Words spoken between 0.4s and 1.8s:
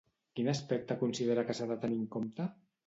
aspecte considera que s'ha